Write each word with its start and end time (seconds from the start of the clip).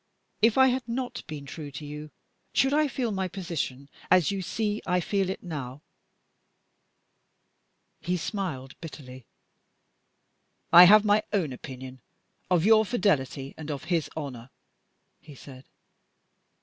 If 0.41 0.57
I 0.57 0.69
had 0.69 0.87
not 0.87 1.21
been 1.27 1.45
true 1.45 1.69
to 1.73 1.85
you, 1.85 2.09
should 2.53 2.73
I 2.73 2.87
feel 2.87 3.11
my 3.11 3.27
position 3.27 3.87
as 4.09 4.31
you 4.31 4.41
see 4.41 4.81
I 4.87 4.99
feel 4.99 5.29
it 5.29 5.43
now?" 5.43 5.83
He 7.99 8.17
smiled 8.17 8.73
bitterly. 8.81 9.27
"I 10.73 10.85
have 10.85 11.05
my 11.05 11.21
own 11.31 11.53
opinion 11.53 12.01
of 12.49 12.65
your 12.65 12.83
fidelity 12.83 13.53
and 13.59 13.69
of 13.69 13.83
his 13.93 14.09
honor," 14.15 14.49
he 15.19 15.35
said. 15.35 15.65